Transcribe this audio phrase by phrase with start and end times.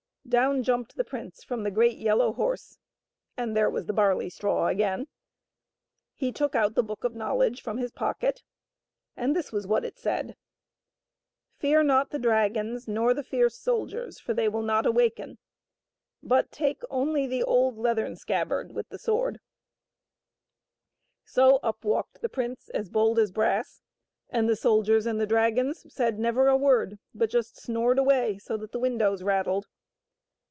[0.29, 2.77] Down jumped the prince from the great yellow horse,
[3.35, 5.07] and there was the barley straw again.
[6.13, 8.41] He took out the Book of Knowledge from his pocket,
[9.17, 10.33] and this was what it said:'^
[11.59, 15.37] Fear not the dragons nor the fierce soldiers, for they will not awaken;
[16.23, 19.41] but take only the old leathern scabbard with the sword'*
[21.25, 23.81] So up walked the prince as bold as brass,
[24.29, 28.55] and the soldiers and the dragons said never a word, but just snored away so
[28.55, 29.67] that the windows rattled.